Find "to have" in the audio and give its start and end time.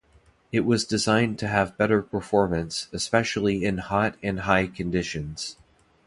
1.37-1.77